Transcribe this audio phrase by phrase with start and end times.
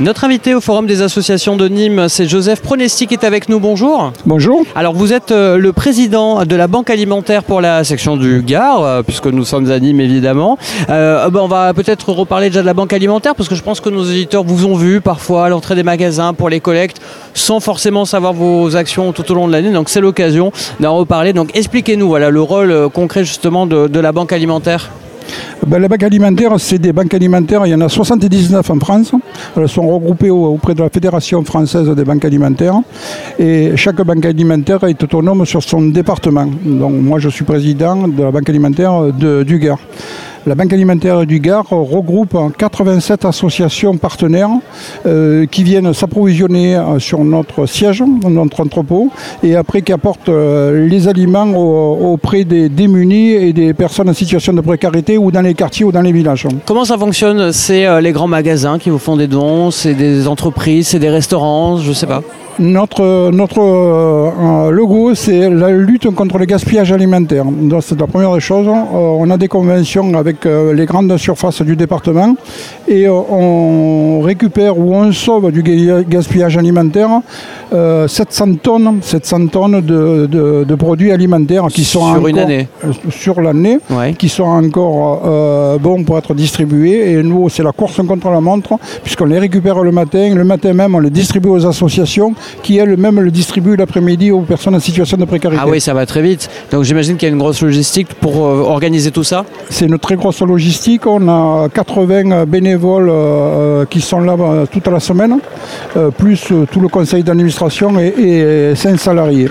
[0.00, 3.60] Notre invité au Forum des associations de Nîmes, c'est Joseph Pronesti qui est avec nous.
[3.60, 4.12] Bonjour.
[4.26, 4.64] Bonjour.
[4.74, 8.82] Alors vous êtes euh, le président de la Banque alimentaire pour la section du Gard,
[8.82, 10.58] euh, puisque nous sommes à Nîmes évidemment.
[10.90, 13.78] Euh, ben, on va peut-être reparler déjà de la Banque alimentaire, parce que je pense
[13.78, 17.00] que nos auditeurs vous ont vu parfois à l'entrée des magasins pour les collectes,
[17.32, 19.70] sans forcément savoir vos actions tout au long de l'année.
[19.70, 20.50] Donc c'est l'occasion
[20.80, 21.32] d'en reparler.
[21.32, 24.90] Donc expliquez-nous voilà, le rôle concret justement de, de la Banque alimentaire.
[25.66, 29.12] Ben, les banques alimentaires, c'est des banques alimentaires, il y en a 79 en France.
[29.56, 32.80] Elles sont regroupées auprès de la Fédération française des banques alimentaires.
[33.38, 36.46] Et chaque banque alimentaire est autonome sur son département.
[36.64, 39.78] Donc moi, je suis président de la banque alimentaire de, du Gard.
[40.46, 44.50] La Banque alimentaire du Gard regroupe 87 associations partenaires
[45.06, 49.10] euh, qui viennent s'approvisionner euh, sur notre siège, notre entrepôt,
[49.42, 54.52] et après qui apportent euh, les aliments auprès des démunis et des personnes en situation
[54.52, 56.46] de précarité ou dans les quartiers ou dans les villages.
[56.66, 57.50] Comment ça fonctionne?
[57.52, 61.78] C'est les grands magasins qui vous font des dons, c'est des entreprises, c'est des restaurants,
[61.78, 62.22] je ne sais pas.
[62.58, 67.44] Notre, notre euh, logo, c'est la lutte contre le gaspillage alimentaire.
[67.80, 68.68] c'est la première des choses.
[68.68, 72.36] Euh, on a des conventions avec euh, les grandes surfaces du département
[72.86, 75.62] et on récupère ou on sauve du
[76.08, 77.22] gaspillage alimentaire
[77.72, 82.68] 700 tonnes, 700 tonnes de, produits alimentaires qui sont sur une année.
[83.10, 83.78] sur l'année,
[84.16, 87.12] qui sont encore bons pour être distribués.
[87.12, 90.34] Et nous, c'est la course contre la montre, puisqu'on les récupère le matin.
[90.34, 94.74] Le matin même, on les distribue aux associations qui elle-même le distribue l'après-midi aux personnes
[94.74, 95.62] en situation de précarité.
[95.64, 96.50] Ah oui, ça va très vite.
[96.70, 99.44] Donc j'imagine qu'il y a une grosse logistique pour euh, organiser tout ça?
[99.70, 101.06] C'est une très grosse logistique.
[101.06, 105.38] On a 80 bénévoles euh, qui sont là euh, toute la semaine,
[106.18, 109.48] plus tout le conseil d'administration et, et 5 salariés.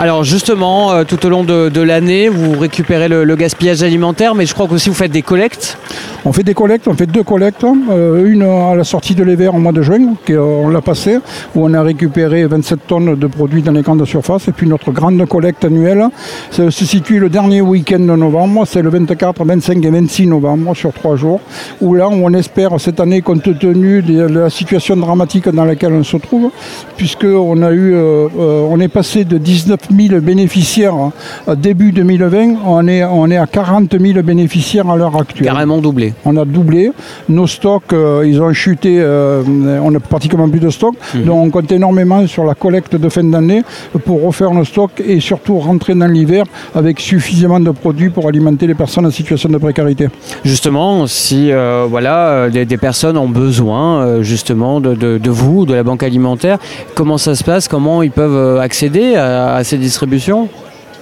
[0.00, 4.68] Alors justement, tout au long de, l'année, vous récupérez le, gaspillage alimentaire, mais je crois
[4.68, 5.76] qu'aussi vous faites des collectes.
[6.24, 7.64] On fait des collectes, on fait deux collectes.
[7.64, 11.18] une à la sortie de l'hiver au mois de juin, on l'a passé,
[11.56, 14.46] où on a récupéré 27 tonnes de produits dans les grandes surfaces.
[14.46, 16.04] Et puis notre grande collecte annuelle
[16.52, 20.92] se situe le dernier week-end de novembre, c'est le 24, 25 et 26 novembre sur
[20.92, 21.40] trois jours,
[21.80, 26.04] où là on espère cette année, compte tenu de la situation dramatique dans laquelle on
[26.04, 26.52] se trouve,
[26.96, 31.10] puisqu'on a eu, on est passé de 19 000 bénéficiaires
[31.48, 35.46] euh, début 2020, on est, on est à 40 000 bénéficiaires à l'heure actuelle.
[35.46, 36.14] Carrément doublé.
[36.24, 36.92] On a doublé.
[37.28, 39.42] Nos stocks, euh, ils ont chuté, euh,
[39.82, 40.94] on n'a pratiquement plus de stock.
[41.14, 41.24] Mhm.
[41.24, 43.62] Donc on compte énormément sur la collecte de fin d'année
[44.04, 46.44] pour refaire nos stocks et surtout rentrer dans l'hiver
[46.74, 50.08] avec suffisamment de produits pour alimenter les personnes en situation de précarité.
[50.44, 51.50] Justement, si
[51.88, 56.58] voilà, des, personnes ont besoin justement de, vous, de la banque alimentaire,
[56.94, 57.68] comment ça se passe?
[57.68, 60.48] Comment ils peuvent accéder à, à ces distribution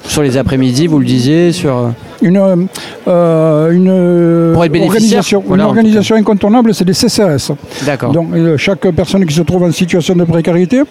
[0.06, 1.92] sur les après-midi, vous le disiez, sur
[2.22, 7.53] euh, une, euh, une organisation, une organisation incontournable, c'est les CCAS.
[7.84, 8.12] D'accord.
[8.12, 10.82] Donc euh, chaque personne qui se trouve en situation de précarité,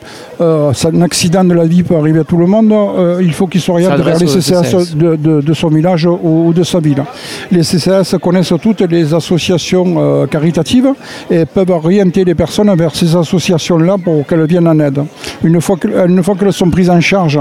[0.42, 2.74] euh, un accident de la vie peut arriver à tout le monde,
[3.22, 7.04] il faut qu'il s'oriente vers les CCAS, De, son village ou, de sa ville.
[7.52, 10.90] Les CCAS connaissent toutes les associations caritatives
[11.30, 15.02] et peuvent orienter les personnes vers ces associations-là pour qu'elles viennent en aide.
[15.44, 17.40] Une fois qu'elles sont prises en charge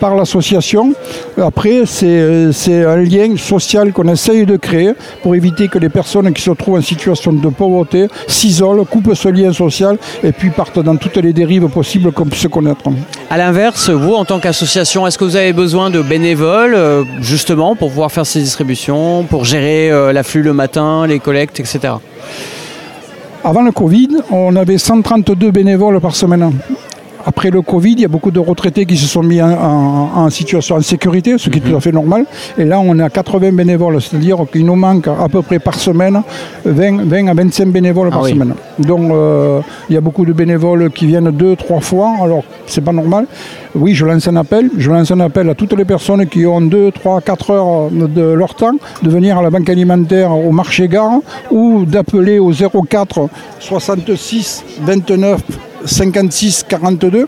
[0.00, 0.92] par l'association,
[1.40, 6.42] après c'est un lien social qu'on essaye de créer pour éviter que les personnes qui
[6.42, 10.96] se trouvent en situation de pauvreté s'isolent, coupent ce lien social et puis partent dans
[10.96, 12.84] toutes les dérives possibles qu'on puisse connaître.
[13.30, 17.74] A l'inverse, vous, en tant qu'association, est-ce que vous avez besoin de bénévoles, euh, justement,
[17.76, 21.94] pour pouvoir faire ces distributions, pour gérer euh, l'afflux le matin, les collectes, etc.
[23.44, 26.52] Avant le Covid, on avait 132 bénévoles par semaine.
[27.28, 30.78] Après le Covid, il y a beaucoup de retraités qui se sont mis en, situation
[30.78, 32.24] de sécurité, ce qui est tout à fait normal.
[32.56, 35.74] Et là, on est à 80 bénévoles, c'est-à-dire qu'il nous manque à peu près par
[35.74, 36.22] semaine
[36.64, 38.54] 20, à 25 bénévoles par ah semaine.
[38.78, 42.12] Donc, euh, il y a beaucoup de bénévoles qui viennent deux, trois fois.
[42.22, 43.26] Alors, c'est pas normal.
[43.74, 44.70] Oui, je lance un appel.
[44.78, 48.22] Je lance un appel à toutes les personnes qui ont 2, 3, 4 heures de
[48.22, 51.18] leur temps de venir à la banque alimentaire au marché gare
[51.50, 53.28] ou d'appeler au 04
[53.58, 55.40] 66 29
[55.86, 57.26] 56 42.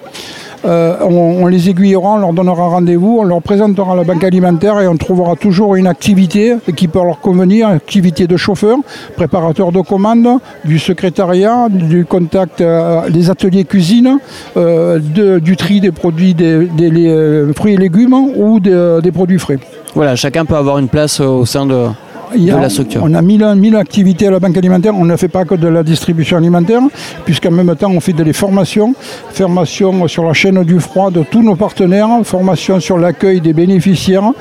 [0.65, 4.89] Euh, on, les aiguillera, on leur donnera rendez-vous, on leur présentera la banque alimentaire et
[4.89, 8.79] on trouvera toujours une activité qui peut leur convenir, activité de chauffeur,
[9.17, 14.19] préparateur de commandes, du secrétariat, du contact euh, des ateliers cuisine,
[14.57, 19.59] euh, du tri des produits des, fruits et légumes ou des produits frais.
[19.95, 21.87] Voilà, chacun peut avoir une place au sein de,
[22.37, 23.03] y a- de la structure.
[23.05, 24.95] On a 1000, 1000 activités à la banque alimentaire.
[24.97, 26.81] On ne fait pas que de la distribution alimentaire,
[27.25, 28.95] puisqu'en même temps, on fait des formations.
[29.33, 34.33] Formation sur la chaîne du froid de tous nos partenaires, formation sur l'accueil des bénéficiaires.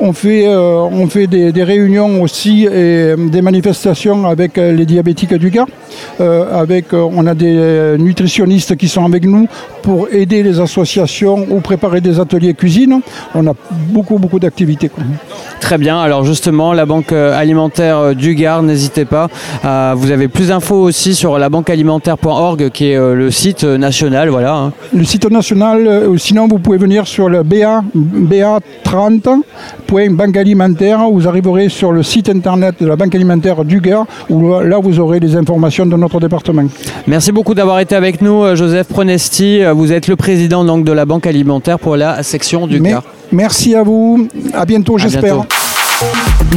[0.00, 4.72] On fait, euh, on fait des, des réunions aussi et euh, des manifestations avec euh,
[4.72, 5.66] les diabétiques du Gard.
[6.20, 9.48] Euh, avec, euh, on a des euh, nutritionnistes qui sont avec nous
[9.82, 13.00] pour aider les associations ou préparer des ateliers cuisine.
[13.34, 13.52] On a
[13.90, 14.90] beaucoup, beaucoup d'activités.
[15.60, 16.00] Très bien.
[16.00, 19.28] Alors justement, la banque alimentaire du Gard, n'hésitez pas.
[19.96, 24.28] Vous avez plus d'infos aussi sur labanquealimentaire.org qui est euh, le site national.
[24.28, 24.54] Voilà.
[24.54, 24.72] hein.
[24.94, 31.00] Le site national, sinon vous pouvez venir sur le BA, BA30.banque alimentaire.
[31.10, 35.00] Vous arriverez sur le site internet de la Banque alimentaire du Gard, où là vous
[35.00, 36.64] aurez les informations de notre département.
[37.06, 39.62] Merci beaucoup d'avoir été avec nous, euh, Joseph Pronesti.
[39.62, 42.90] Euh, Vous êtes le président donc, de la banque alimentaire pour la section du Mais-
[42.90, 43.04] Gard.
[43.30, 45.44] merci à vous, à bientôt j'espère.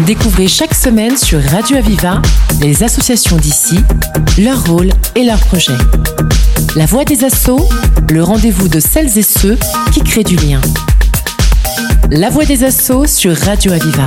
[0.05, 2.21] Découvrez chaque semaine sur Radio Aviva
[2.61, 3.79] les associations d'ici,
[4.39, 5.77] leur rôle et leurs projets.
[6.75, 7.67] La voix des assauts,
[8.11, 9.57] le rendez-vous de celles et ceux
[9.93, 10.59] qui créent du lien.
[12.11, 14.05] La voix des assauts sur Radio Aviva.